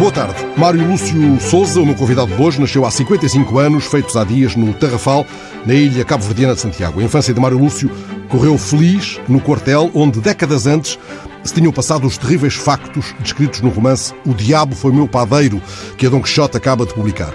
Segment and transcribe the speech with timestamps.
[0.00, 0.34] Boa tarde.
[0.56, 4.56] Mário Lúcio Souza, o meu convidado de hoje, nasceu há 55 anos, feitos há dias
[4.56, 5.26] no Tarrafal,
[5.66, 7.00] na ilha cabo-verdiana de Santiago.
[7.00, 7.90] A infância de Mário Lúcio
[8.30, 10.98] correu feliz no quartel, onde décadas antes
[11.44, 15.60] se tinham passado os terríveis factos descritos no romance O Diabo Foi Meu Padeiro,
[15.98, 17.34] que a Dom Quixote acaba de publicar.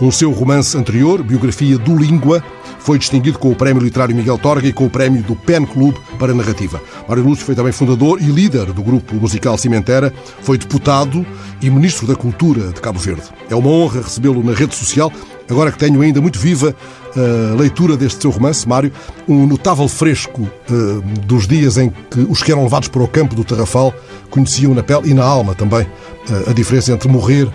[0.00, 2.44] Um seu romance anterior, biografia do Língua,
[2.84, 5.96] foi distinguido com o Prémio Literário Miguel Torga e com o Prémio do Pen Club
[6.18, 6.78] para Narrativa.
[7.08, 11.24] Mário Lúcio foi também fundador e líder do grupo musical Cimentera, foi deputado
[11.62, 13.22] e Ministro da Cultura de Cabo Verde.
[13.48, 15.10] É uma honra recebê-lo na rede social,
[15.50, 16.76] agora que tenho ainda muito viva
[17.16, 18.92] a leitura deste seu romance, Mário,
[19.26, 23.34] um notável fresco uh, dos dias em que os que eram levados para o campo
[23.34, 23.94] do Tarrafal
[24.28, 27.48] conheciam na pele e na alma também uh, a diferença entre morrer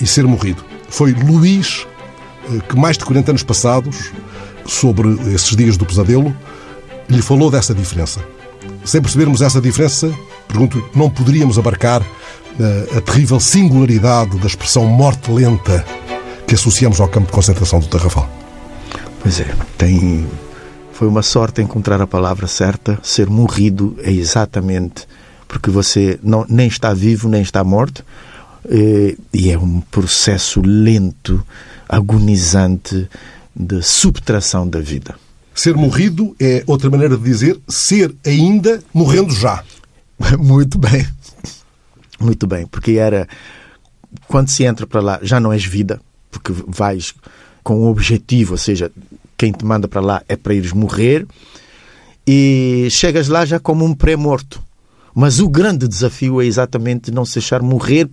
[0.00, 0.64] e ser morrido.
[0.88, 1.86] Foi Luís
[2.68, 4.12] que, mais de 40 anos passados,
[4.66, 6.34] sobre esses dias do pesadelo,
[7.08, 8.20] lhe falou dessa diferença.
[8.84, 10.12] Sem percebermos essa diferença,
[10.48, 12.02] pergunto, não poderíamos abarcar
[12.96, 15.84] a terrível singularidade da expressão morte lenta
[16.46, 18.28] que associamos ao campo de concentração do Tarrafal?
[19.20, 20.26] Pois é, tem.
[20.92, 22.98] Foi uma sorte encontrar a palavra certa.
[23.02, 25.08] Ser morrido é exatamente
[25.48, 28.04] porque você não, nem está vivo nem está morto.
[28.68, 31.44] E, e é um processo lento,
[31.88, 33.08] agonizante
[33.54, 35.14] de subtração da vida.
[35.54, 39.62] Ser morrido é outra maneira de dizer ser ainda morrendo já.
[40.38, 41.06] Muito bem.
[42.18, 43.28] Muito bem, porque era
[44.26, 47.14] quando se entra para lá já não és vida, porque vais
[47.62, 48.90] com um objetivo, ou seja,
[49.36, 51.26] quem te manda para lá é para ires morrer,
[52.26, 54.62] e chegas lá já como um pré-morto.
[55.14, 58.08] Mas o grande desafio é exatamente não se deixar morrer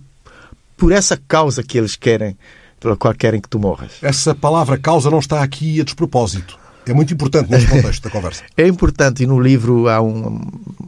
[0.76, 2.36] por essa causa que eles querem,
[2.82, 3.92] pela qual querem que tu morras.
[4.02, 6.58] Essa palavra causa não está aqui a despropósito.
[6.84, 8.42] É muito importante neste contexto da conversa.
[8.58, 10.40] É importante e no livro há um,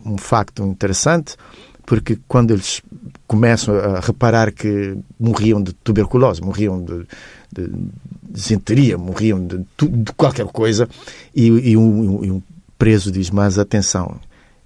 [0.05, 1.37] um facto interessante,
[1.87, 2.83] porque quando eles
[3.29, 7.07] começam a reparar que morriam de tuberculose, morriam de,
[7.53, 7.71] de
[8.29, 10.89] desenteria, morriam de, de, qualquer coisa,
[11.35, 12.43] e, e, um, e, um,
[12.77, 14.17] preso diz: Mas atenção,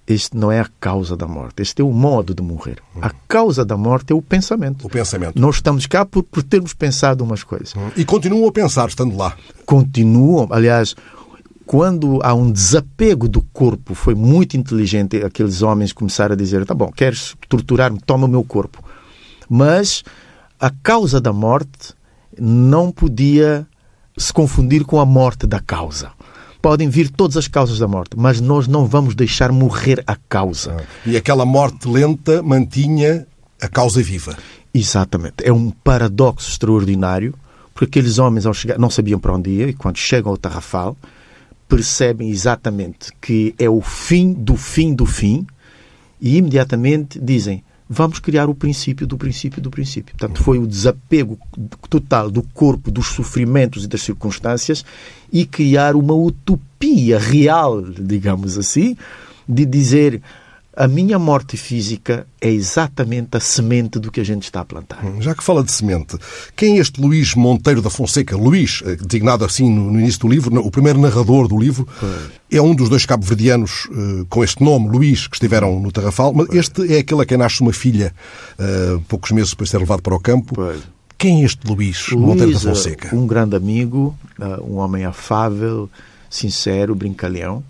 [0.09, 2.79] este não é a causa da morte, este é o modo de morrer.
[2.95, 3.03] Uhum.
[3.03, 4.87] A causa da morte é o pensamento.
[4.87, 5.39] O pensamento.
[5.39, 7.75] Nós estamos cá por, por termos pensado umas coisas.
[7.75, 7.91] Uhum.
[7.95, 9.37] E continuam a pensar, estando lá.
[9.67, 10.95] Continuam, aliás.
[11.67, 16.73] Quando há um desapego do corpo, foi muito inteligente aqueles homens começaram a dizer: tá
[16.73, 17.99] bom, queres torturar-me?
[17.99, 18.83] Toma o meu corpo.
[19.47, 20.03] Mas
[20.59, 21.93] a causa da morte
[22.39, 23.67] não podia
[24.17, 26.11] se confundir com a morte da causa.
[26.61, 30.75] Podem vir todas as causas da morte, mas nós não vamos deixar morrer a causa.
[30.77, 33.25] Ah, e aquela morte lenta mantinha
[33.61, 34.37] a causa viva.
[34.73, 35.35] Exatamente.
[35.43, 37.33] É um paradoxo extraordinário,
[37.73, 40.97] porque aqueles homens ao chegar, não sabiam para onde ir, e quando chegam ao Tarrafal,
[41.67, 45.47] percebem exatamente que é o fim do fim do fim,
[46.19, 50.15] e imediatamente dizem: vamos criar o princípio do princípio do princípio.
[50.15, 51.39] Portanto, foi o desapego
[51.89, 54.85] total do corpo, dos sofrimentos e das circunstâncias
[55.33, 58.95] e criar uma utopia real, digamos assim,
[59.47, 60.21] de dizer
[60.75, 65.03] a minha morte física é exatamente a semente do que a gente está a plantar.
[65.03, 66.17] Hum, já que fala de semente,
[66.55, 68.37] quem é este Luís Monteiro da Fonseca?
[68.37, 72.31] Luís, eh, designado assim no início do livro, o primeiro narrador do livro, pois.
[72.51, 76.47] é um dos dois cabo-verdianos eh, com este nome, Luís, que estiveram no Tarrafal, mas
[76.51, 78.13] este é aquele a quem nasce uma filha
[78.57, 80.55] uh, poucos meses depois de ser levado para o campo.
[81.17, 83.15] Quem é este Luís, Luís Monteiro da Fonseca?
[83.15, 84.17] Um grande amigo,
[84.61, 85.89] um homem afável,
[86.29, 87.63] sincero, brincalhão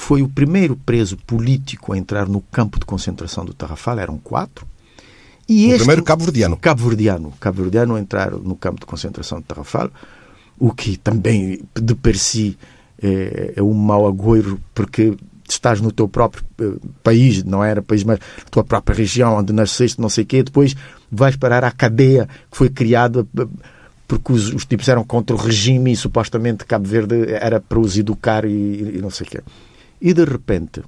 [0.00, 4.66] foi o primeiro preso político a entrar no campo de concentração do Tarrafal, eram quatro.
[5.46, 6.56] E o este, primeiro cabo-verdiano.
[6.56, 7.34] Cabo-verdiano.
[7.38, 9.90] Cabo-verdiano a entrar no campo de concentração do Tarrafal,
[10.58, 12.56] o que também, de per si,
[13.00, 15.16] é, é um mau agouro, porque
[15.46, 16.72] estás no teu próprio eh,
[17.02, 20.42] país, não era país, mas na tua própria região, onde nasceste, não sei o quê,
[20.42, 20.74] depois
[21.10, 23.46] vais parar à cadeia que foi criada eh,
[24.08, 27.98] porque os, os tipos eram contra o regime e supostamente Cabo Verde era para os
[27.98, 29.40] educar e, e não sei o quê.
[30.00, 30.82] E de repente,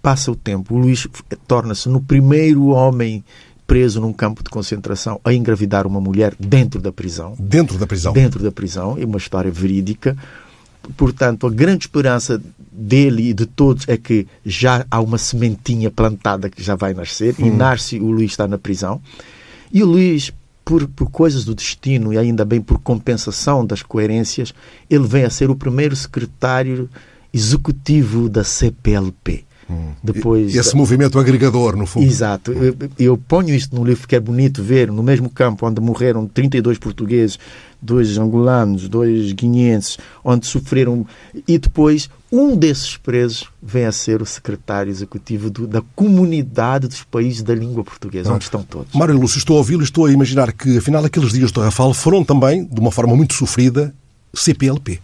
[0.00, 1.06] passa o tempo, o Luís
[1.46, 3.24] torna-se no primeiro homem
[3.66, 7.34] preso num campo de concentração a engravidar uma mulher dentro da prisão.
[7.38, 8.12] Dentro da prisão?
[8.12, 8.96] Dentro da prisão.
[8.98, 10.16] É uma história verídica.
[10.96, 12.40] Portanto, a grande esperança
[12.70, 17.34] dele e de todos é que já há uma sementinha plantada que já vai nascer
[17.40, 17.46] hum.
[17.46, 19.00] e nasce o Luís está na prisão.
[19.72, 20.32] E o Luís,
[20.64, 24.54] por, por coisas do destino e ainda bem por compensação das coerências,
[24.88, 26.88] ele vem a ser o primeiro secretário
[27.36, 29.44] executivo da CPLP.
[29.68, 29.92] Hum.
[30.02, 32.06] Depois, Esse movimento agregador, no fundo.
[32.06, 32.52] Exato.
[32.52, 36.24] Eu, eu, ponho isto no livro porque é bonito ver, no mesmo campo onde morreram
[36.26, 37.36] 32 portugueses,
[37.82, 41.04] dois angolanos, dois guineenses, onde sofreram.
[41.48, 47.02] E depois, um desses presos vem a ser o secretário executivo do, da comunidade dos
[47.02, 48.94] países da língua portuguesa, onde estão todos.
[48.94, 51.92] Mário Lúcio, estou a ouvi-lo e estou a imaginar que, afinal, aqueles dias do Rafal
[51.92, 53.92] foram também, de uma forma muito sofrida,
[54.32, 55.00] CPLP.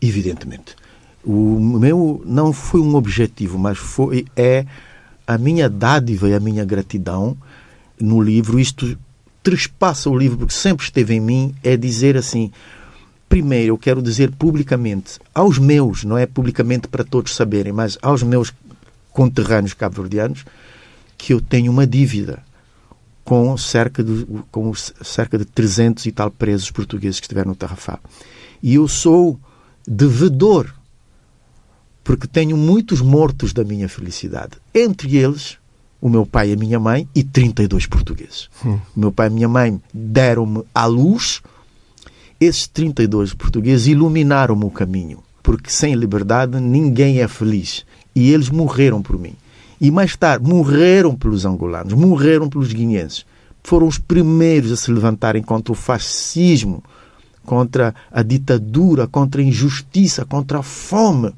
[0.00, 0.79] Evidentemente.
[1.24, 4.64] O meu não foi um objetivo, mas foi é
[5.26, 7.36] a minha dádiva e a minha gratidão
[8.00, 8.58] no livro.
[8.58, 8.98] Isto
[9.42, 12.50] trespassa o livro porque sempre esteve em mim é dizer assim:
[13.28, 18.22] primeiro, eu quero dizer publicamente aos meus, não é publicamente para todos saberem, mas aos
[18.22, 18.52] meus
[19.12, 20.44] conterrâneos cabo-verdianos,
[21.18, 22.42] que eu tenho uma dívida
[23.24, 27.98] com cerca de, com cerca de 300 e tal presos portugueses que estiveram no Tarrafá.
[28.62, 29.38] E eu sou
[29.86, 30.74] devedor
[32.10, 34.54] porque tenho muitos mortos da minha felicidade.
[34.74, 35.58] Entre eles,
[36.00, 38.50] o meu pai e a minha mãe e 32 portugueses.
[38.66, 38.80] Hum.
[38.96, 41.40] O meu pai e a minha mãe deram-me à luz.
[42.40, 47.86] Esses 32 portugueses iluminaram-me o caminho, porque sem liberdade ninguém é feliz.
[48.12, 49.36] E eles morreram por mim.
[49.80, 53.24] E mais tarde morreram pelos angolanos, morreram pelos guineenses.
[53.62, 56.82] Foram os primeiros a se levantarem contra o fascismo,
[57.46, 61.32] contra a ditadura, contra a injustiça, contra a fome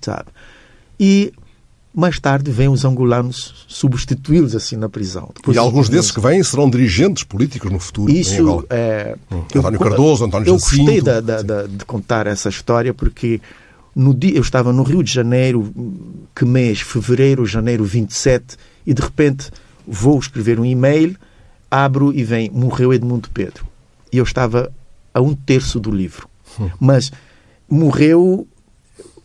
[0.00, 0.26] sabe?
[0.98, 1.32] E
[1.94, 5.30] mais tarde vêm os angolanos substituí-los assim na prisão.
[5.34, 9.16] Depois, e alguns desses que vêm serão dirigentes políticos no futuro Isso é...
[9.30, 9.42] Hum.
[9.54, 10.84] António Cardoso, António Eu Jacinto.
[10.84, 13.40] gostei da, da, da, de contar essa história porque
[13.94, 15.70] no dia, eu estava no Rio de Janeiro,
[16.34, 16.80] que mês?
[16.80, 18.56] Fevereiro, janeiro 27,
[18.86, 19.50] e de repente
[19.86, 21.14] vou escrever um e-mail,
[21.70, 23.66] abro e vem, morreu Edmundo Pedro.
[24.10, 24.72] E eu estava
[25.12, 26.26] a um terço do livro.
[26.58, 26.70] Hum.
[26.80, 27.12] Mas
[27.68, 28.46] morreu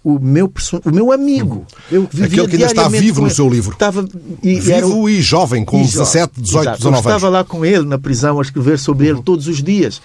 [0.07, 0.49] o meu,
[0.85, 1.65] o meu amigo.
[1.91, 3.73] Eu Aquele que ainda está vivo no seu livro.
[3.73, 4.07] Estava,
[4.41, 7.05] e, vivo era, e jovem, com e 17, 18, exato, 19 anos.
[7.05, 10.01] Eu estava lá com ele na prisão a escrever sobre ele todos os dias.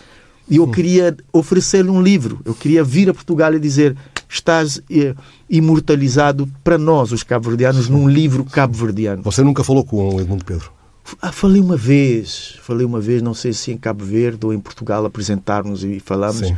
[0.50, 2.40] E eu queria oferecer-lhe um livro.
[2.44, 3.96] Eu queria vir a Portugal e dizer:
[4.28, 5.14] estás eh,
[5.48, 9.22] imortalizado para nós, os cabo-verdianos, num livro cabo-verdiano.
[9.22, 10.72] Você nunca falou com o Edmundo Pedro?
[11.20, 14.58] Ah, falei uma vez, falei uma vez, não sei se em Cabo Verde ou em
[14.58, 16.48] Portugal, apresentarmos e falamos.
[16.48, 16.56] Sim.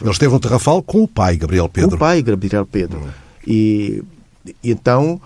[0.00, 1.90] Ele esteve no Terrafal com o pai, Gabriel Pedro.
[1.90, 2.98] Com o pai, Gabriel Pedro.
[2.98, 3.08] Hum.
[3.46, 4.02] E,
[4.44, 5.20] e, então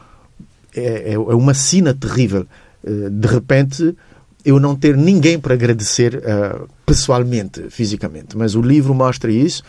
[0.74, 2.46] é, é, é uma sina terrível.
[2.84, 3.96] Eh, de repente,
[4.44, 8.36] eu não ter ninguém para agradecer uh, pessoalmente, fisicamente.
[8.36, 9.62] Mas o livro mostra isso,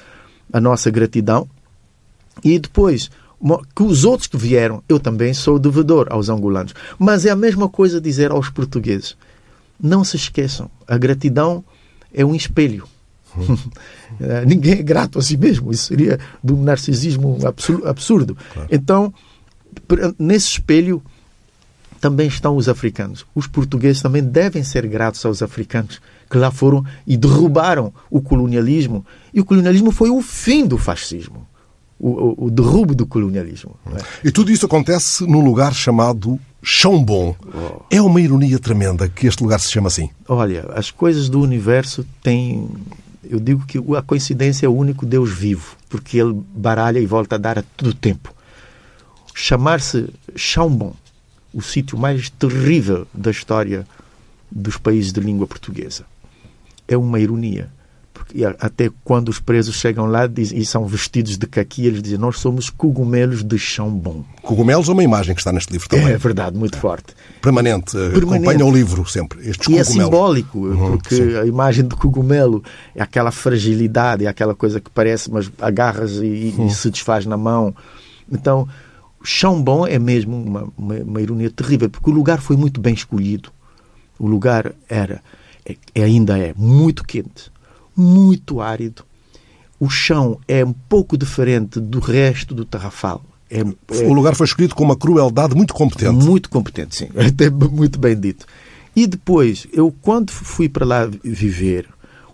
[0.51, 1.47] a nossa gratidão.
[2.43, 3.11] E depois,
[3.75, 6.73] que os outros que vieram, eu também sou devedor aos angolanos.
[6.97, 9.15] Mas é a mesma coisa dizer aos portugueses.
[9.79, 11.63] Não se esqueçam, a gratidão
[12.13, 12.87] é um espelho.
[14.19, 15.71] Eh, ninguém é grato a si mesmo.
[15.71, 17.37] Isso seria de um narcisismo
[17.85, 18.37] absurdo.
[18.53, 18.69] Claro.
[18.71, 19.13] Então,
[20.19, 21.01] nesse espelho
[22.03, 23.25] também estão os africanos.
[23.33, 29.05] Os portugueses também devem ser gratos aos africanos que lá foram e derrubaram o colonialismo.
[29.33, 31.47] E o colonialismo foi o fim do fascismo.
[31.97, 33.77] O, o, o derrubo do colonialismo.
[33.95, 34.27] É?
[34.27, 37.33] E tudo isso acontece num lugar chamado Chão Bom.
[37.45, 37.81] Oh.
[37.89, 40.09] É uma ironia tremenda que este lugar se chama assim.
[40.27, 42.67] Olha, as coisas do universo têm
[43.29, 47.35] eu digo que a coincidência é o único Deus vivo, porque ele baralha e volta
[47.35, 48.33] a dar a todo tempo.
[49.33, 50.93] Chamar-se Chambon,
[51.53, 53.87] o sítio mais terrível da história
[54.51, 56.05] dos países de língua portuguesa,
[56.87, 57.69] é uma ironia
[58.13, 62.39] porque até quando os presos chegam lá e são vestidos de caqui, eles dizem: Nós
[62.39, 64.23] somos cogumelos de chão bom.
[64.43, 66.09] Cogumelos é uma imagem que está neste livro também.
[66.09, 67.15] É verdade, muito forte.
[67.41, 68.47] Permanente, eh, Permanente.
[68.49, 69.39] acompanha o livro sempre.
[69.39, 69.89] Estes e é cogumelos.
[69.89, 71.35] é simbólico, uhum, porque sim.
[71.35, 72.63] a imagem de cogumelo
[72.95, 76.67] é aquela fragilidade, é aquela coisa que parece, mas agarras e, uhum.
[76.67, 77.75] e se desfaz na mão.
[78.31, 78.67] Então,
[79.23, 82.93] chão bom é mesmo uma, uma, uma ironia terrível, porque o lugar foi muito bem
[82.93, 83.49] escolhido.
[84.19, 85.19] O lugar era,
[85.65, 87.52] é, ainda é muito quente
[87.95, 89.03] muito árido.
[89.79, 93.23] O chão é um pouco diferente do resto do Tarrafal.
[93.49, 96.11] É, é, o lugar foi escolhido com uma crueldade muito competente.
[96.11, 97.09] Muito competente, sim.
[97.15, 98.45] Até muito bem dito.
[98.95, 101.87] E depois, eu quando fui para lá viver,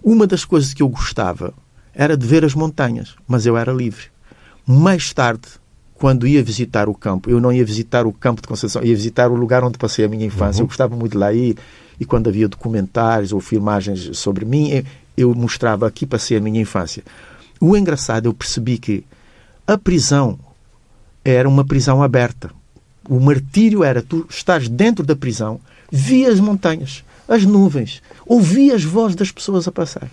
[0.04, 1.54] uma das coisas que eu gostava
[1.94, 4.06] era de ver as montanhas, mas eu era livre.
[4.66, 5.48] Mais tarde,
[5.96, 9.30] quando ia visitar o campo, eu não ia visitar o campo de Conceição, ia visitar
[9.30, 10.60] o lugar onde passei a minha infância.
[10.60, 10.66] Uhum.
[10.66, 11.58] Eu gostava muito de lá ir,
[12.00, 14.86] e quando havia documentários ou filmagens sobre mim,
[15.20, 17.04] eu mostrava aqui passei a minha infância.
[17.60, 19.04] O engraçado, eu percebi que
[19.68, 20.40] a prisão
[21.24, 22.50] era uma prisão aberta.
[23.08, 25.60] O martírio era tu estás dentro da prisão,
[25.92, 30.10] via as montanhas, as nuvens, ouvia as vozes das pessoas a passar.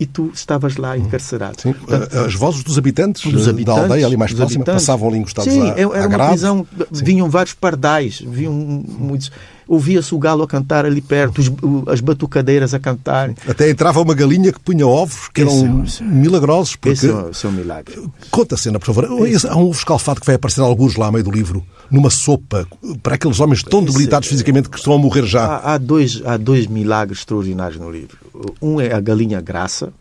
[0.00, 1.60] E tu estavas lá encarcerado.
[1.60, 1.74] Sim.
[1.74, 4.82] Portanto, As vozes dos habitantes, dos da habitantes, aldeia ali mais próxima habitantes.
[4.86, 6.30] passavam ali encostados Sim, à, era à uma grade.
[6.30, 6.66] prisão.
[6.90, 9.30] Vinham vários pardais, vinham muitos.
[9.68, 11.52] Ouvia-se o galo a cantar ali perto, os-
[11.92, 13.36] as batucadeiras a cantarem.
[13.46, 16.74] Até entrava uma galinha que punha ovos, que Esse eram é- é- milagrosos.
[16.74, 16.88] Porque...
[16.88, 18.02] Esse é, esse é um milagre.
[18.32, 19.28] Conta a cena, por favor.
[19.28, 22.10] Esse- Há um ovo escalfado que vai aparecer alguns lá a meio do livro, numa
[22.10, 22.66] sopa,
[23.02, 25.44] para aqueles homens tão debilitados fisicamente que estão a morrer já.
[25.44, 28.18] Há, há dois, há dois milagres extraordinários no livro.
[28.62, 29.92] Um é a galinha graça.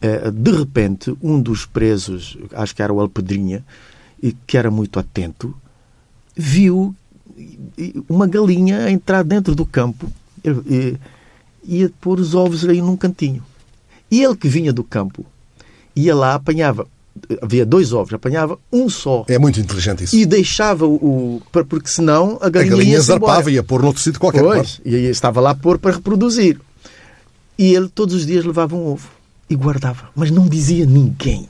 [0.00, 3.64] Eh, De repente, um dos presos, acho que era o Alpedrinha,
[4.46, 5.54] que era muito atento,
[6.34, 6.94] viu
[8.08, 10.10] uma galinha entrar dentro do campo
[10.44, 10.96] e
[11.64, 13.42] ia pôr os ovos ali num cantinho.
[14.10, 15.24] E ele que vinha do campo
[15.94, 16.86] ia lá, apanhava,
[17.40, 20.16] havia dois ovos, apanhava um só É muito inteligente isso.
[20.16, 21.40] e deixava o.
[21.68, 23.32] porque senão a a galinha, galinha ia-se embora.
[23.32, 24.42] zarpava e ia pôr noutro sítio qualquer.
[24.42, 26.60] Pois, e aí estava lá a pôr para reproduzir.
[27.58, 29.08] E ele todos os dias levava um ovo
[29.48, 31.48] e guardava, mas não dizia a ninguém.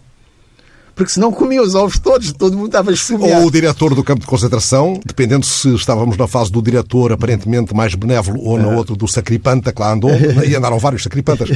[0.94, 3.46] Porque senão comia os ovos todos, todo mundo estava Ou esfomeado.
[3.46, 7.94] o diretor do campo de concentração, dependendo se estávamos na fase do diretor aparentemente mais
[7.94, 10.10] benévolo ou na outra do sacripanta, que lá andou,
[10.46, 11.48] e andaram vários sacripantas,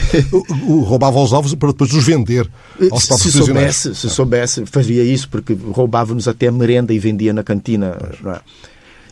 [0.85, 2.51] roubava os ovos para depois os vender
[2.91, 7.33] aos Se próprios soubesse, se soubesse, fazia isso, porque roubava-nos até a merenda e vendia
[7.33, 7.97] na cantina.
[8.25, 8.41] é?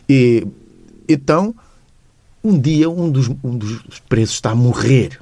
[0.09, 0.47] E,
[1.07, 1.53] então,
[2.43, 5.19] um dia, um dos, um dos presos está a morrer.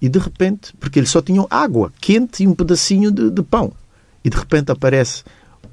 [0.00, 3.72] E de repente, porque eles só tinham água quente e um pedacinho de, de pão.
[4.28, 5.24] E de repente aparece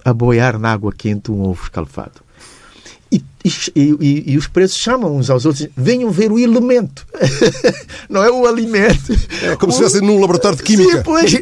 [0.06, 2.22] a boiar na água quente um ovo escalfado.
[3.12, 3.22] E,
[3.76, 7.06] e, e- e os presos chamam uns aos outros venham ver o elemento.
[8.10, 9.14] Não é o alimento.
[9.44, 10.98] É como se O- estivessem num laboratório de química.
[10.98, 11.34] Sim, pois,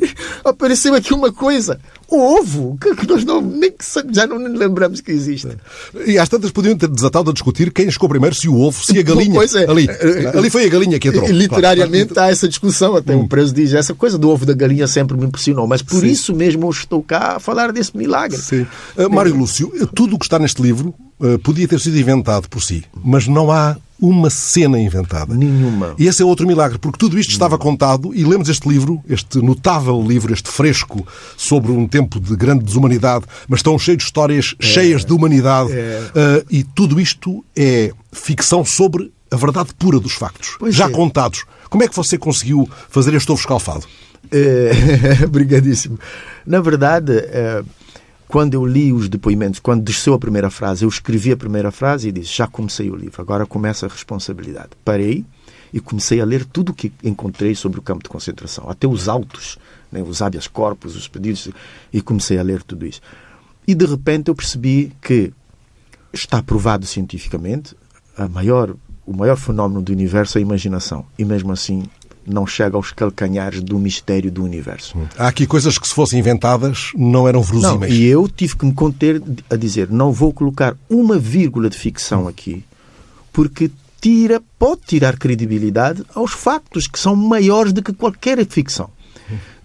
[0.44, 1.80] apareceu aqui uma coisa.
[2.10, 5.48] O ovo, que nós não, nem que já não lembramos que existe.
[6.06, 9.00] E às tantas podiam ter desatado a discutir quem chegou primeiro, se o ovo, se
[9.00, 9.34] a galinha.
[9.34, 9.68] Pois é.
[9.68, 9.88] Ali,
[10.38, 11.26] ali foi a galinha que entrou.
[11.32, 12.96] Literariamente há essa discussão.
[12.96, 15.66] Até o preso diz essa coisa do ovo da galinha sempre me impressionou.
[15.66, 16.08] Mas por Sim.
[16.08, 18.38] isso mesmo eu estou cá a falar desse milagre.
[18.38, 18.68] Sim.
[18.96, 22.62] Uh, Mário Lúcio, tudo o que está neste livro uh, podia ter sido inventado por
[22.62, 25.34] si, mas não há uma cena inventada.
[25.34, 25.96] Nenhuma.
[25.98, 29.38] E esse é outro milagre, porque tudo isto estava contado e lemos este livro, este
[29.38, 31.08] notável livro, este fresco,
[31.38, 35.72] sobre um tempo de grande desumanidade, mas tão cheio de histórias cheias de humanidade.
[35.72, 40.90] Uh, e tudo isto é ficção sobre a verdade pura dos factos, Pois já é.
[40.90, 41.46] contados.
[41.70, 43.86] Como é que você conseguiu fazer este ovo escalfado?
[44.32, 44.72] É,
[45.26, 45.98] Obrigadíssimo.
[46.46, 47.64] Na verdade, é,
[48.34, 52.08] quando eu li os depoimentos, quando desceu a primeira frase, eu escrevi a primeira frase
[52.08, 54.70] e disse: Já comecei o livro, agora começa a responsabilidade.
[54.84, 55.24] Parei
[55.72, 59.08] e comecei a ler tudo o que encontrei sobre o campo de concentração, até os
[59.08, 59.60] autos,
[59.92, 61.48] né, os habeas corpus, os pedidos,
[61.94, 63.02] e comecei a ler tudo isso.
[63.68, 65.32] E de repente eu percebi que
[66.12, 67.76] está provado cientificamente
[68.32, 68.74] maior,
[69.06, 71.06] o maior fenómeno do universo é a imaginação.
[71.20, 71.84] E mesmo assim
[72.26, 74.98] não chega aos calcanhares do mistério do universo.
[75.18, 77.94] Há aqui coisas que, se fossem inventadas, não eram Não, verosímeis.
[77.94, 82.28] e eu tive que me conter a dizer, não vou colocar uma vírgula de ficção
[82.28, 82.64] aqui,
[83.32, 88.90] porque tira, pode tirar credibilidade aos factos que são maiores do que qualquer ficção.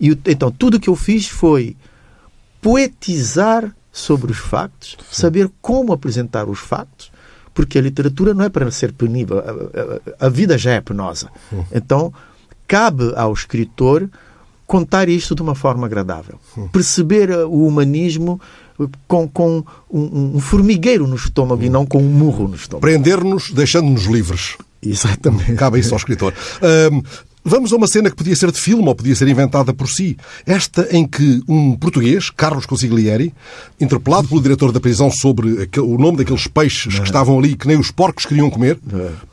[0.01, 1.77] E o- então tudo o que eu fiz foi
[2.61, 7.11] poetizar sobre os factos, saber como apresentar os factos,
[7.53, 11.29] porque a literatura não é para ser punível, a, a- a vida já é penosa.
[11.73, 12.13] Então
[12.69, 14.09] cabe ao escritor
[14.67, 16.39] contar isto de uma forma agradável,
[16.71, 18.39] perceber uh, o humanismo
[18.79, 22.83] uh, com, com um, um formigueiro no estômago e não com um murro no estômago.
[22.83, 24.59] Prender-nos, deixando-nos livres.
[24.83, 25.55] Exatamente.
[25.55, 26.33] Cabe isso ao escritor.
[27.49, 30.17] Vamos a uma cena que podia ser de filme ou podia ser inventada por si.
[30.47, 33.33] Esta em que um português, Carlos Consiglieri,
[33.81, 37.79] interpelado pelo diretor da prisão sobre o nome daqueles peixes que estavam ali que nem
[37.79, 38.79] os porcos queriam comer,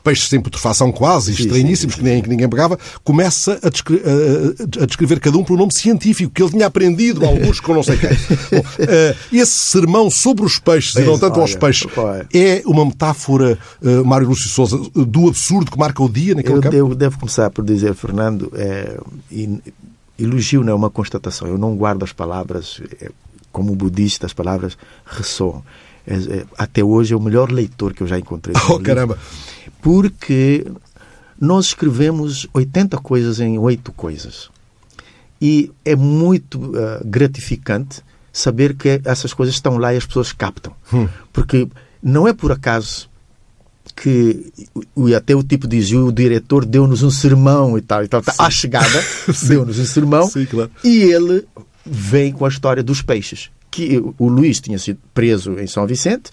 [0.02, 4.82] peixes sem putrefação quase, Sim, estranhíssimos, que, nem, que ninguém pegava, começa a, descre- a-
[4.82, 7.96] a descrever cada um pelo nome científico que ele tinha aprendido, alguns com não sei
[7.96, 8.10] quem.
[8.52, 11.86] Bom, ah, esse sermão sobre os peixes e não tanto aos peixes
[12.32, 16.62] é uma metáfora, ah, Mário Lúcio Souza, do absurdo que marca o dia naquele Eu
[16.62, 16.74] campo?
[16.76, 18.98] devo, devo começar por dizer, Fernando, é,
[20.18, 21.48] elogio não é uma constatação.
[21.48, 23.10] Eu não guardo as palavras, é,
[23.50, 25.62] como budista, as palavras ressoam.
[26.06, 28.54] É- é- até hoje é o melhor leitor que eu já encontrei.
[28.68, 28.82] Oh, livro.
[28.84, 29.18] caramba!
[29.82, 30.64] Porque
[31.40, 34.48] nós escrevemos 80 coisas em 8 coisas.
[35.40, 40.72] E é muito ah, gratificante saber que essas coisas estão lá e as pessoas captam.
[41.32, 41.68] Porque
[42.02, 43.08] não é por acaso
[43.94, 44.46] que
[44.94, 48.50] o- até o tipo diz o diretor deu-nos um sermão e tal, e tal, à
[48.50, 49.02] chegada
[49.46, 50.70] deu-nos um sermão Sim, claro.
[50.82, 51.44] e ele
[51.84, 56.30] vem com a história dos peixes que o Luís tinha sido preso em São Vicente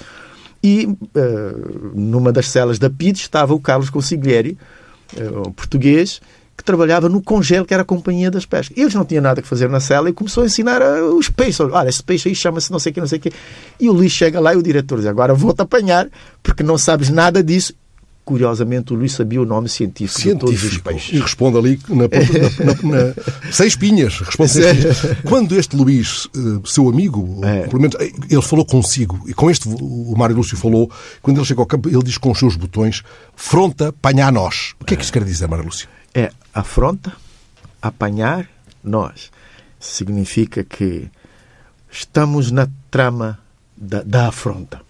[0.63, 1.55] e eh,
[1.93, 4.57] numa das celas da PID estava o Carlos Consiglieri,
[5.45, 6.21] um português,
[6.63, 8.75] que trabalhava no Congelo, que era a Companhia das Pescas.
[8.77, 11.59] Eles não tinham nada que fazer na cela e começou a ensinar os peixes.
[11.59, 13.33] Olha, esse peixe aí chama-se não sei o que, não sei o que.
[13.79, 16.07] E o Luís chega lá e o diretor diz, agora vou-te apanhar,
[16.41, 17.73] porque não sabes nada disso.
[18.23, 20.49] Curiosamente, o Luís sabia o nome científico, científico.
[20.49, 21.13] de todos os peixes.
[21.13, 23.13] E responde ali na, na, na,
[23.51, 24.17] seis pinhas.
[24.19, 25.01] Responde seis pinhas.
[25.25, 27.67] Quando este Luís, eh, seu amigo, é.
[27.67, 30.89] pelo menos, eh, ele falou consigo, e com este o Mário Lúcio falou,
[31.21, 33.03] quando ele chega ao campo, ele diz com os seus botões,
[33.35, 34.73] fronta, panha a nós.
[34.79, 35.89] O que é que isso quer dizer, Mário Lúcio?
[36.13, 37.13] É, afronta,
[37.81, 38.47] apanhar
[38.83, 39.31] nós.
[39.79, 41.09] Significa que
[41.91, 43.39] estamos na trama
[43.75, 44.81] da, da afronta.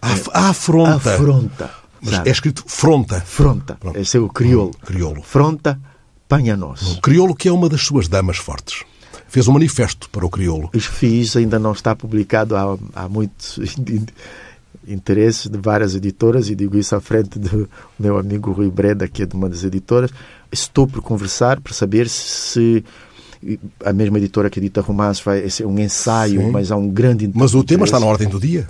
[0.00, 1.14] A, afronta.
[1.14, 1.70] Afronta.
[2.00, 3.20] Mas é escrito fronta.
[3.20, 3.76] Fronta.
[3.76, 3.98] Pronto.
[3.98, 4.74] Esse é o crioulo.
[4.84, 5.22] Crioulo.
[5.22, 5.80] Fronta,
[6.28, 6.82] panha nós.
[6.92, 8.84] O crioulo que é uma das suas damas fortes.
[9.28, 10.70] Fez um manifesto para o crioulo.
[10.78, 13.58] Fiz, ainda não está publicado há, há muitos
[14.86, 17.68] interesses de várias editoras e digo isso à frente do
[17.98, 20.10] meu amigo Rui Breda, que é de uma das editoras.
[20.54, 22.84] Estou por conversar para saber se
[23.84, 26.50] a mesma editora que edita romance vai ser um ensaio, Sim.
[26.50, 28.68] mas há um grande Mas o tema está na ordem do dia.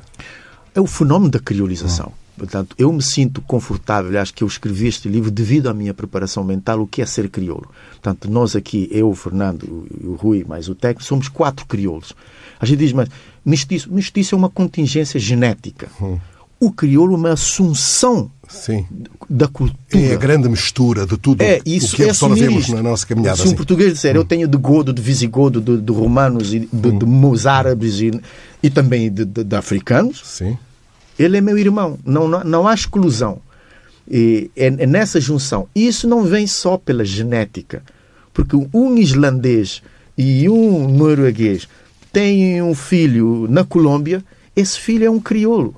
[0.74, 2.12] É o fenómeno da criolização.
[2.12, 2.24] Ah.
[2.36, 6.42] Portanto, eu me sinto confortável, acho que eu escrevi este livro devido à minha preparação
[6.42, 7.68] mental, o que é ser crioulo.
[7.92, 12.12] Portanto, nós aqui, eu, o Fernando, o Rui, mais o técnico, somos quatro crioulos.
[12.58, 13.08] A gente diz, mas
[13.44, 15.88] mestiço, mestiço é uma contingência genética.
[16.00, 16.18] Hum.
[16.60, 18.86] O crioulo é uma assunção Sim.
[19.28, 20.02] da cultura.
[20.02, 23.36] É a grande mistura de tudo é, isso, o que é absorvemos na nossa caminhada.
[23.36, 24.18] Se um português disser, hum.
[24.18, 27.34] eu tenho de godo, de visigodo, de, de romanos, e de, hum.
[27.34, 28.10] de árabes e,
[28.62, 30.22] e também de, de, de africanos...
[30.24, 30.56] Sim
[31.18, 31.98] ele é meu irmão.
[32.04, 33.38] Não, não, não há exclusão.
[34.08, 35.68] E é, é nessa junção.
[35.74, 37.82] E isso não vem só pela genética.
[38.32, 39.82] Porque um islandês
[40.18, 41.68] e um norueguês
[42.12, 45.74] têm um filho na Colômbia, esse filho é um crioulo.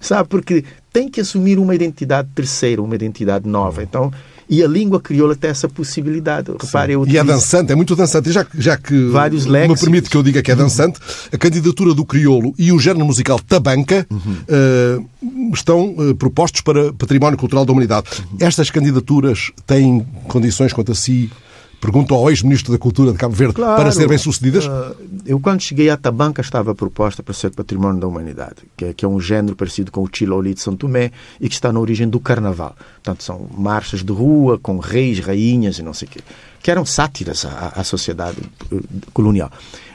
[0.00, 0.28] Sabe?
[0.28, 3.82] Porque tem que assumir uma identidade terceira, uma identidade nova.
[3.82, 4.12] Então,
[4.48, 6.52] e a língua crioula tem essa possibilidade.
[6.52, 8.28] Repare, eu E é dançante, é muito dançante.
[8.28, 11.00] E já, já que Vários me permite que eu diga que é dançante,
[11.32, 15.00] a candidatura do crioulo e o género musical tabanca uhum.
[15.00, 18.06] uh, estão uh, propostos para Património Cultural da Humanidade.
[18.18, 18.38] Uhum.
[18.40, 21.30] Estas candidaturas têm condições quanto a si
[21.80, 24.66] Pergunto ao ex-ministro da Cultura de Cabo Verde claro, para ser bem-sucedidas?
[24.66, 28.92] Uh, eu, quando cheguei à Tabanca, estava proposta para ser património da humanidade, que é,
[28.92, 31.78] que é um género parecido com o Chiloli de São Tomé e que está na
[31.78, 32.74] origem do carnaval.
[32.94, 36.20] Portanto, são marchas de rua com reis, rainhas e não sei o quê,
[36.62, 38.38] que eram sátiras à, à sociedade
[38.72, 38.78] eh,
[39.12, 39.50] colonial.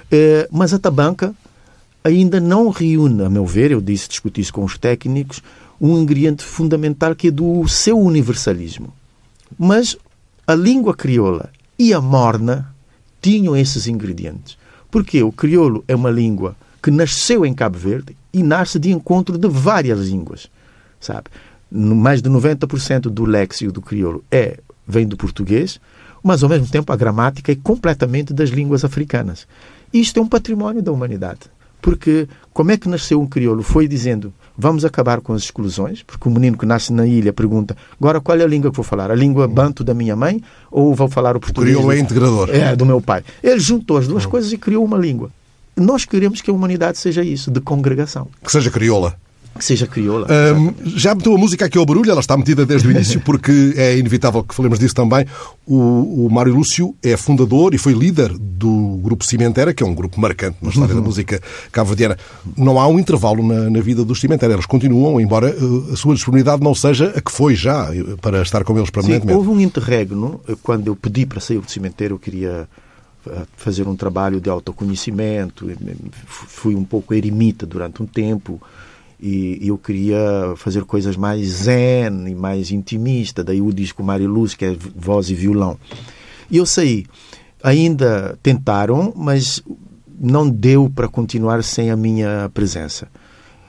[0.06, 1.34] Uh, mas a Tabanca
[2.04, 5.42] ainda não reúne, a meu ver, eu disse, discuti isso com os técnicos,
[5.80, 8.94] um ingrediente fundamental que é do seu universalismo.
[9.58, 9.98] Mas
[10.46, 11.50] a língua crioula
[11.82, 12.72] e a morna
[13.20, 14.56] tinham esses ingredientes.
[14.92, 19.36] Porque o crioulo é uma língua que nasceu em Cabo Verde e nasce de encontro
[19.36, 20.48] de várias línguas,
[21.00, 21.32] sabe?
[21.72, 25.80] Mais de 90% do léxico do crioulo é vem do português,
[26.22, 29.48] mas ao mesmo tempo a gramática é completamente das línguas africanas.
[29.92, 31.40] Isto é um património da humanidade.
[31.82, 33.64] Porque como é que nasceu um crioulo?
[33.64, 37.76] Foi dizendo vamos acabar com as exclusões, porque o menino que nasce na ilha pergunta
[38.00, 39.12] agora qual é a língua que vou falar?
[39.12, 41.76] A língua banto da minha mãe ou vou falar o português?
[41.76, 42.50] O crioulo é integrador.
[42.50, 43.24] É, do meu pai.
[43.44, 45.30] Ele juntou as duas coisas e criou uma língua.
[45.76, 48.28] Nós queremos que a humanidade seja isso, de congregação.
[48.44, 49.16] Que seja crioula
[49.58, 50.28] que seja crioula.
[50.56, 53.74] Um, já meteu a música aqui ao barulho, ela está metida desde o início, porque
[53.76, 55.26] é inevitável que falemos disso também.
[55.66, 59.94] O, o Mário Lúcio é fundador e foi líder do grupo Cimentera, que é um
[59.94, 61.02] grupo marcante na história uhum.
[61.02, 62.18] da música cabo-verdiana.
[62.58, 66.16] Não há um intervalo na, na, vida dos Cimentera, eles continuam, embora uh, a sua
[66.16, 69.32] disponibilidade não seja a que foi já, uh, para estar com eles permanentemente.
[69.32, 72.68] Sim, houve um interregno, uh, quando eu pedi para sair do Cimentera, eu queria
[73.56, 75.70] fazer um trabalho de autoconhecimento,
[76.26, 78.60] fui um pouco eremita durante um tempo,
[79.22, 83.44] e, eu queria fazer coisas mais zen e mais intimista.
[83.44, 85.78] Daí o disco Mariluz, que é voz e violão.
[86.50, 87.06] E eu saí.
[87.64, 89.62] Ainda tentaram, mas
[90.20, 93.08] não deu para continuar sem a minha presença.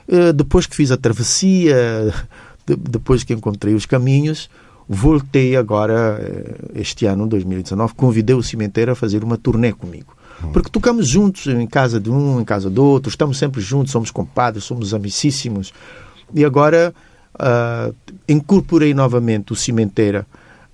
[0.09, 2.12] Eh, depois que fiz a travessia,
[2.67, 4.51] depois que encontrei os caminhos,
[4.88, 10.15] voltei agora, eh, este ano, 2019, convidei o Cimenteiro a fazer uma turnê comigo.
[10.53, 14.11] Porque tocamos juntos em casa de um, em casa do outro, estamos sempre juntos, somos
[14.11, 15.73] compadres, somos amicíssimos.
[16.35, 16.95] E agora
[17.35, 17.95] uh,
[18.29, 20.27] incorporei novamente o Cimenteira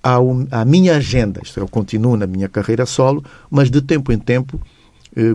[0.03, 0.17] à,
[0.51, 1.41] à minha agenda.
[1.43, 4.59] Isto, eu continuo na minha carreira solo, mas de tempo em tempo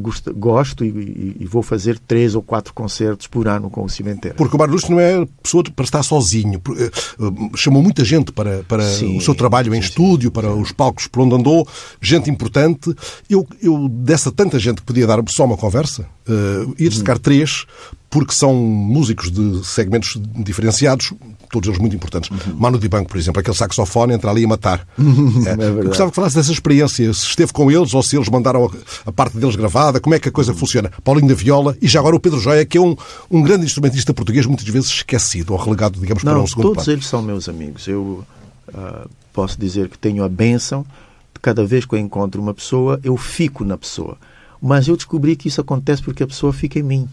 [0.01, 4.37] gosto, gosto e, e, vou fazer três ou quatro concertos por ano com o Cimenteiro.
[4.37, 6.61] Porque o Lúcio não é pessoa para estar sozinho.
[6.77, 10.49] Eh, eh, chamou muita gente para, para sim, o seu trabalho em sim, estúdio, para
[10.49, 10.61] sim.
[10.61, 11.67] os palcos por onde andou,
[12.01, 12.95] gente importante.
[13.29, 17.21] Eu, eu dessa tanta gente que podia dar só uma conversa, uh, destacar hum.
[17.21, 17.67] três,
[18.11, 21.13] porque são músicos de segmentos diferenciados,
[21.51, 22.31] todos eles muito importantes.
[22.31, 22.55] Uhum.
[22.57, 24.87] Mano Dibango, por exemplo, aquele saxofone entra ali a matar.
[24.99, 28.71] é, é gostava que falasse dessa experiência, se esteve com eles ou se eles mandaram
[29.05, 30.59] a, parte deles gravada, como é que a coisa uhum.
[30.59, 30.91] funciona.
[31.03, 32.97] Paulinho da Viola e já agora o Pedro Joia, que é um,
[33.31, 36.89] um grande instrumentista português, muitas vezes esquecido ou relegado, digamos, Não, para um segundo todos
[36.89, 37.89] eles são meus amigos.
[37.89, 38.25] Eu
[38.69, 40.87] uh, posso dizer que tenho a bênção
[41.35, 44.17] de cada vez que eu encontro uma pessoa, eu fico na pessoa.
[44.67, 47.07] Mas eu descobri que isso acontece porque a pessoa fica em mim,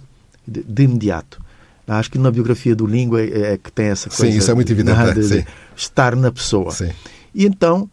[0.47, 1.43] de, de imediato.
[1.85, 4.31] Acho que na biografia do Língua é, é que tem essa coisa.
[4.31, 5.13] Sim, isso é muito evidente.
[5.15, 6.71] De, de, estar na pessoa.
[6.71, 6.91] Sim.
[7.35, 7.89] E então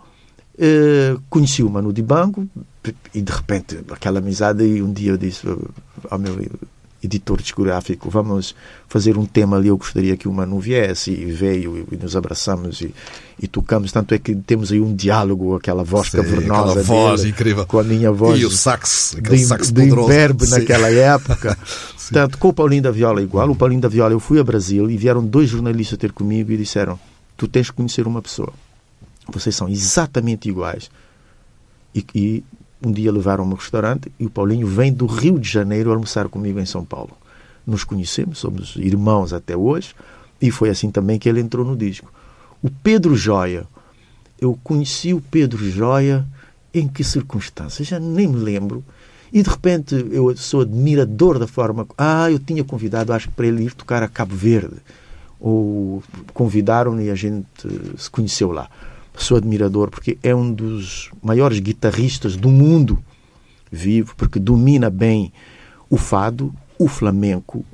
[0.56, 2.48] eh, conheci o Manu Dibango
[3.12, 5.44] e de repente aquela amizade e um dia eu disse
[6.08, 6.38] ao meu
[7.02, 8.54] editor discográfico vamos
[8.88, 12.80] fazer um tema ali eu gostaria que o Manu viesse e veio e, nos abraçamos
[12.80, 12.92] e,
[13.40, 13.92] e, tocamos.
[13.92, 17.66] Tanto é que temos aí um diálogo aquela voz Sim, cavernosa aquela voz dele, incrível.
[17.66, 20.58] com a minha voz e o sax aquele de, sax de imberbe Sim.
[20.58, 21.56] naquela época.
[22.12, 23.50] Tanto com o Paulinho da Viola igual.
[23.50, 26.56] O Paulinho da Viola eu fui a Brasil e vieram dois jornalistas ter comigo e
[26.56, 26.98] disseram
[27.36, 28.52] tu tens que conhecer uma pessoa.
[29.28, 30.90] Vocês são exatamente iguais.
[31.94, 32.44] E, e
[32.82, 36.60] um dia levaram-me ao restaurante e o Paulinho vem do Rio de Janeiro almoçar comigo
[36.60, 37.10] em São Paulo.
[37.66, 39.94] Nos conhecemos, somos irmãos até hoje,
[40.40, 42.10] e foi assim também que ele entrou no disco.
[42.62, 43.66] O Pedro Joia,
[44.40, 46.26] eu conheci o Pedro Joia
[46.72, 47.88] em que circunstâncias?
[47.88, 48.84] Já nem me lembro.
[49.32, 51.86] E de repente eu sou admirador da forma.
[51.98, 54.76] Ah, eu tinha convidado, acho que para ele ir tocar a Cabo Verde.
[55.40, 57.46] Ou convidaram-me e a gente
[57.96, 58.70] se conheceu lá
[59.22, 62.98] sou admirador porque é um dos maiores guitarristas do mundo
[63.70, 65.32] vivo, porque domina bem
[65.90, 67.64] o fado, o flamenco,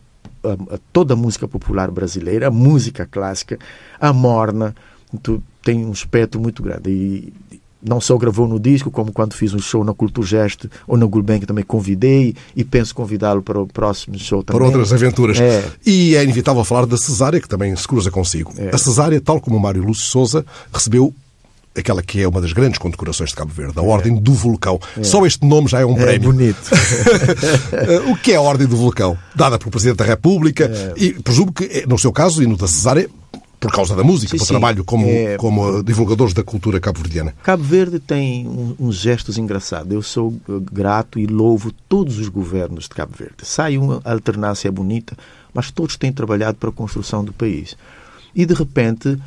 [0.42, 3.59] a, a, toda a música popular brasileira, a música clássica,
[4.00, 4.74] a morna.
[5.22, 6.90] Tu, tem um espectro muito grande.
[6.90, 7.33] E
[7.83, 11.46] não só gravou no disco, como quando fiz um show na Culturgest ou na Gulbenkian
[11.46, 14.59] também convidei e penso convidá-lo para o próximo show também.
[14.59, 15.38] Para outras aventuras.
[15.38, 15.64] É.
[15.85, 18.52] E é inevitável falar da Cesária, que também se cruza consigo.
[18.57, 18.74] É.
[18.74, 21.14] A Cesária, tal como o Mário Lúcio Souza, recebeu
[21.76, 24.80] aquela que é uma das grandes condecorações de Cabo Verde, a Ordem do Vulcão.
[24.96, 25.02] É.
[25.02, 26.32] Só este nome já é um é prémio.
[26.32, 26.70] bonito.
[28.08, 29.18] o que é a Ordem do Vulcão?
[29.34, 30.92] Dada pelo Presidente da República é.
[30.96, 33.10] e presumo que, eh, no seu caso e no da Cesária,
[33.58, 34.52] por causa da música, sim, pelo sim.
[34.52, 35.37] trabalho como, é...
[35.37, 37.34] como divulgadores da cultura cabo-verdiana.
[37.42, 38.46] Cabo Verde tem
[38.78, 39.90] uns gestos engraçados.
[39.90, 43.37] Eu sou eh, grato e louvo todos os governos de Cabo Verde.
[43.42, 45.16] Sai uma alternância bonita,
[45.52, 47.76] mas todos têm trabalhado para a construção do país.
[48.34, 49.18] E, de repente,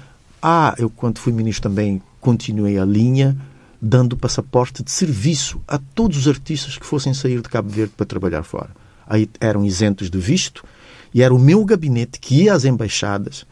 [0.42, 3.38] ah, eu quando fui ministro também continuei a linha
[3.82, 8.06] dando passaporte de serviço a todos os artistas que fossem sair de Cabo Verde para
[8.06, 8.72] trabalhar fora.
[9.08, 10.62] Aí eram isentos de visto
[11.14, 13.46] e era o meu gabinete que ia às embaixadas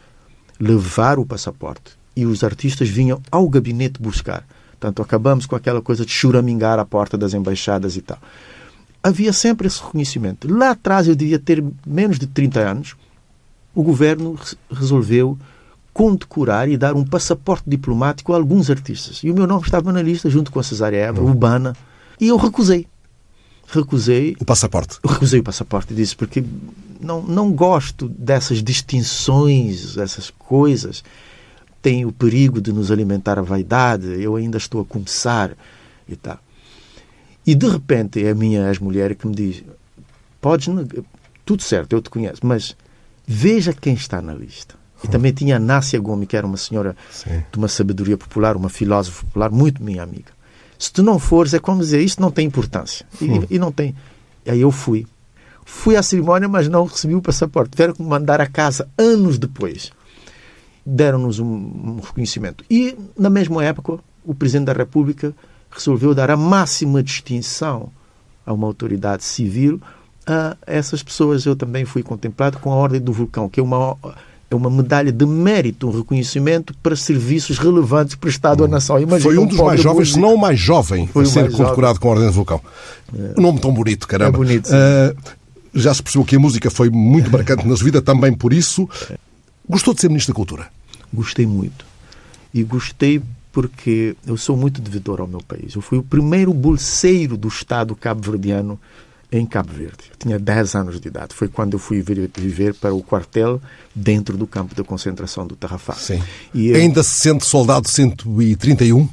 [0.59, 4.45] levar o passaporte e os artistas vinham ao gabinete buscar.
[4.71, 8.19] Portanto, acabamos com aquela coisa de churamingar à porta das embaixadas e tal.
[9.01, 10.53] Havia sempre esse reconhecimento.
[10.53, 12.95] Lá atrás, eu devia ter menos de 30 anos,
[13.73, 14.37] o governo
[14.69, 15.37] resolveu
[15.95, 19.21] condecorar e dar um passaporte diplomático a alguns artistas.
[19.23, 21.29] E o meu nome estava na lista, junto com a Cesária Eva, uhum.
[21.29, 21.73] Urbana,
[22.19, 22.85] e eu recusei.
[23.65, 24.35] Recusei.
[24.37, 24.99] O passaporte?
[25.07, 26.43] Recusei o passaporte, disse, porque
[26.99, 31.01] não, não gosto dessas distinções, essas coisas.
[31.81, 35.55] Tem o perigo de nos alimentar a vaidade, eu ainda estou a começar
[36.09, 36.39] e tal.
[37.47, 39.63] E de repente é a minha ex-mulher que me diz:
[40.41, 40.67] Podes,
[41.45, 42.75] tudo certo, eu te conheço, mas
[43.25, 44.75] veja quem está na lista.
[45.03, 47.43] E também tinha a Nácia Gomes, que era uma senhora Sim.
[47.51, 50.33] de uma sabedoria popular, uma filósofa popular, muito minha amiga.
[50.77, 53.05] Se tu não fores, é como dizer, isto não tem importância.
[53.21, 53.45] E, hum.
[53.49, 53.95] e não tem.
[54.45, 55.05] E aí eu fui.
[55.63, 57.71] Fui à cerimónia, mas não recebi o passaporte.
[57.71, 59.91] Tiveram que me mandar a casa anos depois.
[60.85, 62.63] Deram-nos um, um reconhecimento.
[62.69, 65.33] E, na mesma época, o Presidente da República
[65.71, 67.89] resolveu dar a máxima distinção
[68.45, 69.81] a uma autoridade civil
[70.25, 71.45] a essas pessoas.
[71.45, 73.97] Eu também fui contemplado com a Ordem do Vulcão, que é uma
[74.49, 78.99] é uma medalha de mérito, um reconhecimento para serviços relevantes prestados à nação.
[78.99, 81.99] Imagina Foi um dos mais jovens, se não o mais jovem, Foi a ser condecorado
[81.99, 82.61] com a Ordem do Vulcão.
[83.17, 83.39] É.
[83.39, 84.37] Um nome tão bonito, caramba.
[84.37, 84.69] É bonito.
[84.69, 85.15] Uh,
[85.73, 88.87] já se percebeu que a música foi muito marcante na sua vida, também por isso.
[89.67, 90.67] Gostou de ser Ministro da Cultura?
[91.11, 91.85] Gostei muito.
[92.53, 95.73] E gostei porque eu sou muito devedor ao meu país.
[95.75, 98.79] Eu fui o primeiro bolseiro do Estado cabo-verdiano
[99.31, 100.11] em Cabo Verde.
[100.11, 101.33] Eu tinha 10 anos de idade.
[101.33, 103.61] Foi quando eu fui viver para o quartel
[103.93, 105.93] dentro do campo de concentração do Tarrafá.
[105.93, 106.21] Sim.
[106.53, 106.75] E eu...
[106.75, 109.07] Ainda se sente soldado 131?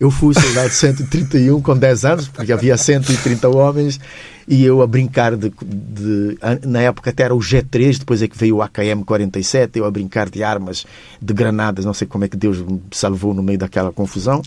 [0.00, 3.98] Eu fui soldado 131 com 10 anos, porque havia 130 homens,
[4.46, 8.38] e eu a brincar de, de, Na época até era o G3, depois é que
[8.38, 10.86] veio o AKM-47, eu a brincar de armas,
[11.20, 14.40] de granadas, não sei como é que Deus me salvou no meio daquela confusão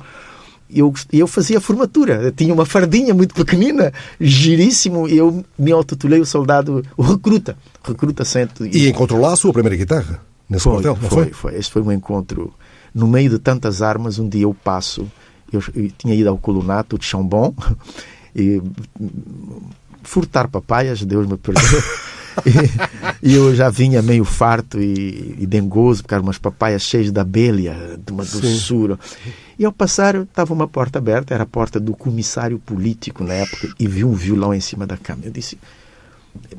[0.73, 2.15] eu, eu fazia formatura.
[2.21, 7.57] Eu tinha uma fardinha muito pequenina, giríssimo, e eu me autotulei o soldado, o recruta.
[7.83, 8.65] Recruta cento.
[8.65, 10.21] E encontrou lá a sua primeira guitarra?
[10.51, 11.23] nesse foi, quartel, não foi?
[11.23, 11.55] Foi, foi.
[11.55, 12.53] Este foi um encontro.
[12.93, 15.09] No meio de tantas armas, um dia eu passo,
[15.51, 17.55] eu, eu tinha ido ao colonato de Chambon
[18.35, 18.61] e
[20.03, 21.63] furtar papaias, Deus me perdoe.
[23.21, 27.19] e, eu já vinha meio farto e, e dengoso, porque eram umas papaias cheias de
[27.19, 28.97] abelha, de uma doçura.
[29.03, 29.31] Sim.
[29.59, 33.73] E ao passar, estava uma porta aberta, era a porta do comissário político na época,
[33.79, 35.21] e vi um violão em cima da cama.
[35.23, 35.57] Eu disse,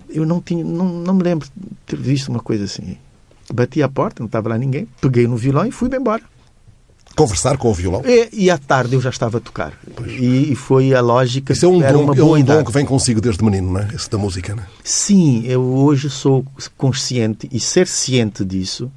[0.08, 2.96] eu não tinha, não, não me lembro de ter visto uma coisa assim.
[3.52, 6.22] Bati a porta, não estava lá ninguém, peguei no violão e fui embora.
[7.16, 8.02] Conversar com o violão?
[8.04, 9.72] E, e à tarde eu já estava a tocar.
[10.06, 11.52] E, e, foi a lógica.
[11.52, 13.80] Isso é um, dom, uma boa é um dom que vem consigo desde menino, não
[13.80, 13.88] é?
[13.94, 14.66] Esse da música, não é?
[14.82, 16.44] Sim, eu hoje sou
[16.76, 18.90] consciente e ser ciente disso.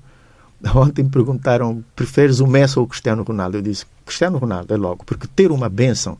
[0.75, 3.57] Ontem me perguntaram: preferes o Messi ou o Cristiano Ronaldo?
[3.57, 6.17] Eu disse: Cristiano Ronaldo, é logo, porque ter uma bênção,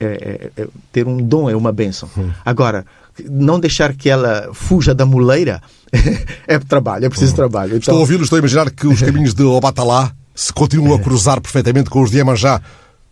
[0.00, 2.08] é, é, é, ter um dom é uma bênção.
[2.16, 2.30] Hum.
[2.44, 2.86] Agora,
[3.28, 5.60] não deixar que ela fuja da muleira
[6.46, 7.36] é trabalho, é preciso hum.
[7.36, 7.68] trabalho.
[7.68, 7.78] Então...
[7.78, 11.40] Estou a ouvi-lo, estou a imaginar que os caminhos de Obatalá se continuam a cruzar
[11.40, 12.62] perfeitamente com os de Iemanjá.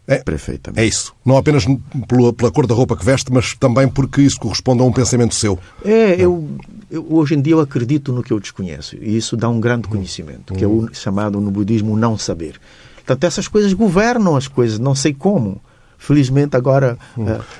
[0.07, 0.81] É, Perfeitamente.
[0.81, 1.12] É isso.
[1.25, 1.65] Não apenas
[2.07, 5.35] pela, pela, cor da roupa que veste, mas também porque isso corresponde a um pensamento
[5.35, 5.59] seu.
[5.85, 6.49] É, eu,
[6.89, 9.89] eu, hoje em dia eu acredito no que eu desconheço e isso dá um grande
[9.89, 12.61] conhecimento, que é o chamado no budismo o não saber.
[12.95, 15.61] Portanto, essas coisas governam as coisas, não sei como.
[15.99, 16.97] Felizmente agora.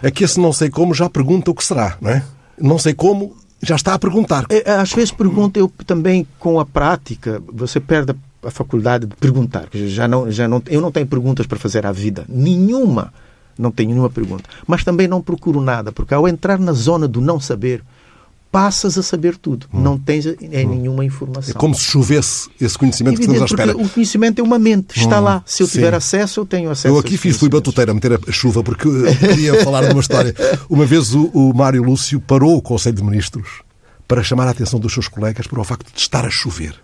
[0.01, 2.23] É que esse não sei como já pergunta o que será, não é?
[2.57, 4.47] Não sei como já está a perguntar.
[4.49, 8.15] É, às vezes pergunta eu também com a prática, você perde
[8.47, 9.69] a faculdade de perguntar.
[9.73, 12.25] Já não, já não, eu não tenho perguntas para fazer à vida.
[12.29, 13.13] Nenhuma.
[13.59, 14.45] Não tenho nenhuma pergunta.
[14.67, 17.83] Mas também não procuro nada, porque ao entrar na zona do não saber,
[18.53, 19.67] passas a saber tudo.
[19.73, 19.81] Hum.
[19.81, 20.69] Não tens é, hum.
[20.71, 21.51] nenhuma informação.
[21.51, 23.87] É como se chovesse esse conhecimento Evidente, que estamos à espera.
[23.87, 25.25] O conhecimento é uma mente, está hum.
[25.25, 25.43] lá.
[25.47, 25.97] Se eu tiver Sim.
[25.97, 26.95] acesso, eu tenho acesso.
[26.95, 30.35] Eu aqui fiz, fui batuteira a meter a chuva porque queria falar de uma história.
[30.69, 33.66] Uma vez o, o Mário Lúcio parou o Conselho de Ministros
[34.07, 36.75] para chamar a atenção dos seus colegas para o facto de estar a chover.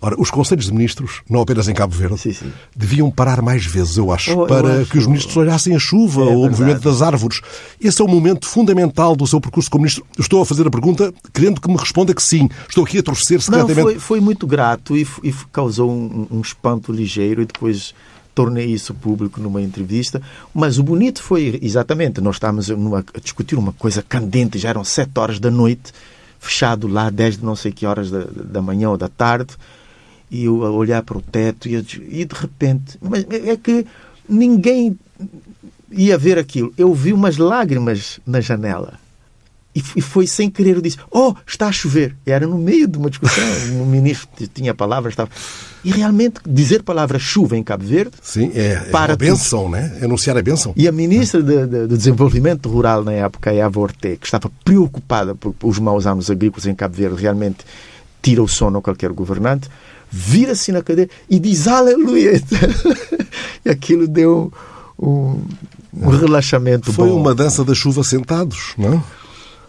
[0.00, 2.52] Ora, os Conselhos de Ministros, não apenas em Cabo Verde, sim, sim.
[2.76, 4.90] deviam parar mais vezes, eu acho, oh, para eu acho...
[4.90, 7.40] que os ministros olhassem a chuva é, ou o movimento das árvores.
[7.80, 10.04] Esse é o momento fundamental do seu percurso como ministro.
[10.18, 12.48] Estou a fazer a pergunta querendo que me responda que sim.
[12.68, 13.76] Estou aqui a torcer secretamente.
[13.76, 17.94] Não, foi, foi muito grato e, e causou um, um espanto ligeiro e depois
[18.38, 20.22] tornei isso público numa entrevista,
[20.54, 24.84] mas o bonito foi exatamente, nós estávamos numa, a discutir uma coisa candente, já eram
[24.84, 25.92] sete horas da noite,
[26.38, 29.54] fechado lá desde não sei que horas da, da manhã ou da tarde,
[30.30, 32.98] e eu a olhar para o teto e, eu, e de repente.
[33.00, 33.86] Mas é que
[34.28, 34.98] ninguém
[35.90, 36.72] ia ver aquilo.
[36.76, 38.94] Eu vi umas lágrimas na janela.
[39.96, 42.16] E foi sem querer, eu disse: Oh, está a chover.
[42.26, 43.44] Era no meio de uma discussão,
[43.80, 45.30] o ministro tinha palavras, estava.
[45.84, 48.12] E realmente, dizer a palavra chuva em Cabo Verde.
[48.20, 49.98] Sim, é, é para uma benção, né?
[50.02, 50.72] Anunciar a benção.
[50.76, 55.34] E a ministra de, de, de, Desenvolvimento Rural na época, Eva Orte, que estava preocupada
[55.34, 57.58] por, por os maus anos agrícolas em Cabo Verde, realmente
[58.20, 59.68] tira o sono a qualquer governante,
[60.10, 62.42] vira-se na cadeira e diz aleluia.
[63.64, 64.52] e aquilo deu
[64.98, 65.40] um,
[65.94, 67.20] um relaxamento Foi bom.
[67.20, 69.02] uma dança da chuva sentados, não?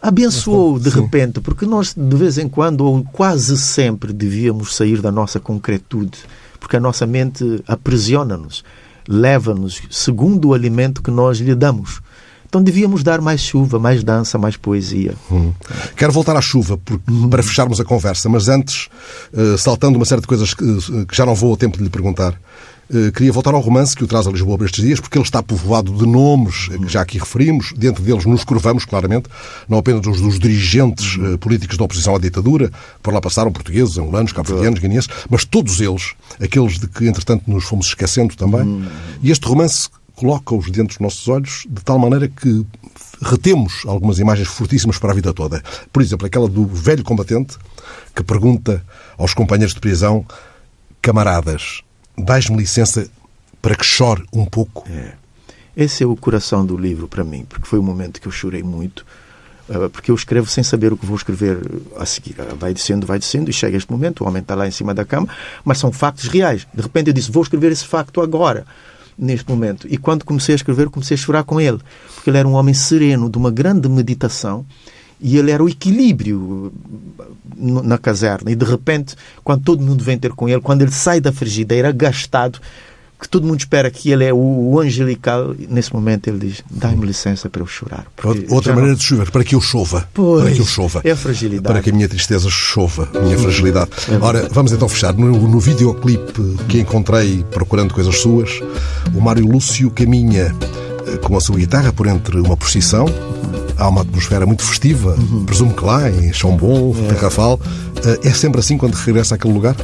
[0.01, 5.11] Abençoou de repente, porque nós de vez em quando, ou quase sempre, devíamos sair da
[5.11, 6.17] nossa concretude,
[6.59, 8.63] porque a nossa mente aprisiona-nos,
[9.07, 12.01] leva-nos segundo o alimento que nós lhe damos.
[12.49, 15.13] Então devíamos dar mais chuva, mais dança, mais poesia.
[15.31, 15.53] Hum.
[15.95, 17.29] Quero voltar à chuva porque, hum.
[17.29, 18.89] para fecharmos a conversa, mas antes,
[19.31, 20.65] uh, saltando uma série de coisas que,
[21.05, 22.39] que já não vou ao tempo de lhe perguntar.
[22.91, 25.23] Eh, queria voltar ao romance que o traz a Lisboa para estes dias, porque ele
[25.23, 27.71] está povoado de nomes que já aqui referimos.
[27.77, 29.29] Dentro deles nos curvamos, claramente,
[29.67, 32.71] não apenas os dos dirigentes uh, políticos da oposição à ditadura,
[33.03, 37.65] por lá passaram portugueses, angolanos, cabo-verdianos, guineenses, mas todos eles, aqueles de que, entretanto, nos
[37.65, 38.83] fomos esquecendo também.
[39.21, 42.65] E este romance coloca-os diante dos nossos olhos de tal maneira que
[43.21, 45.61] retemos algumas imagens fortíssimas para a vida toda.
[45.93, 47.57] Por exemplo, aquela do velho combatente
[48.15, 48.83] que pergunta
[49.17, 50.25] aos companheiros de prisão,
[51.01, 51.83] camaradas,
[52.23, 53.09] dás-me licença
[53.61, 54.87] para que chore um pouco?
[54.89, 55.13] É.
[55.75, 58.61] Esse é o coração do livro para mim, porque foi um momento que eu chorei
[58.61, 59.05] muito,
[59.69, 61.59] ah, porque eu escrevo sem saber o que vou escrever
[61.97, 62.35] a seguir.
[62.39, 64.93] Ah, vai descendo, vai descendo, e chega este momento, o homem está lá em cima
[64.93, 65.29] da cama,
[65.63, 66.67] mas são factos reais.
[66.73, 68.65] De repente eu disse, vou escrever esse facto agora,
[69.17, 69.87] neste momento.
[69.89, 71.79] E quando comecei a escrever, comecei a chorar com ele,
[72.15, 74.65] porque ele era um homem sereno, de uma grande meditação,
[75.19, 76.71] e ele era o equilíbrio
[77.57, 78.51] na caserna.
[78.51, 81.91] E de repente, quando todo mundo vem ter com ele, quando ele sai da frigideira,
[81.91, 82.59] gastado,
[83.19, 87.49] que todo mundo espera que ele é o angelical, nesse momento ele diz: dá-me licença
[87.49, 88.07] para eu chorar.
[88.49, 88.97] Outra maneira não...
[88.97, 90.07] de chover, para que eu chova.
[90.13, 91.01] Pois, para que eu chova.
[91.03, 91.73] É a fragilidade.
[91.73, 93.91] Para que a minha tristeza chova, a minha fragilidade.
[94.09, 95.13] É Ora, vamos então fechar.
[95.13, 98.61] No, no videoclipe que encontrei procurando coisas suas,
[99.13, 100.55] o Mário Lúcio caminha
[101.05, 103.05] eh, com a sua guitarra por entre uma procissão
[103.79, 105.45] há uma atmosfera muito festiva, uhum.
[105.45, 107.13] presumo que lá, em Chambon, é.
[107.13, 107.59] Terrafal.
[108.23, 109.75] É sempre assim quando regressa àquele lugar?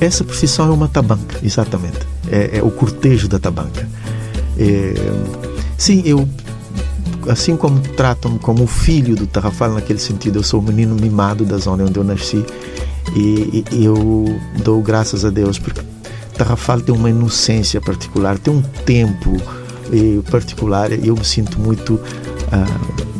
[0.00, 2.00] Essa profissão é uma tabanca, exatamente.
[2.30, 3.88] É, é o cortejo da tabanca.
[4.58, 4.94] É,
[5.78, 6.28] sim, eu
[7.28, 11.44] assim como tratam-me como o filho do Tarrafal naquele sentido, eu sou o menino mimado
[11.44, 12.44] da zona onde eu nasci
[13.14, 14.24] e, e eu
[14.64, 15.80] dou graças a Deus porque
[16.36, 19.36] Tarrafal tem uma inocência particular, tem um tempo
[19.92, 23.11] eh, particular e eu me sinto muito uh,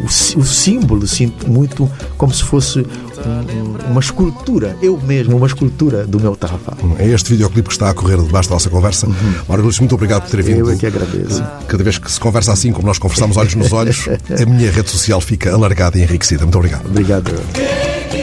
[0.00, 0.06] o,
[0.40, 6.20] o, símbolo, sinto muito como se fosse um, uma escultura, eu mesmo, uma escultura do
[6.20, 6.76] meu Tarrafal.
[6.98, 9.06] É este videoclipe que está a correr debaixo da nossa conversa.
[9.06, 9.14] Uhum.
[9.48, 10.60] Mário muito obrigado por ter vindo.
[10.60, 11.42] Eu é que agradeço.
[11.66, 14.90] Cada vez que se conversa assim, como nós conversamos olhos nos olhos, a minha rede
[14.90, 16.42] social fica alargada e enriquecida.
[16.42, 16.86] Muito obrigado.
[16.86, 17.32] Obrigado.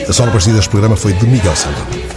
[0.07, 2.10] A sonoplastia deste programa foi de Miguel Silva.